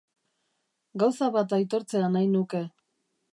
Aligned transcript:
Gauza 1.03 1.27
bat 1.35 1.53
aitortzea 1.59 2.09
nahi 2.17 2.31
nuke. 2.33 2.63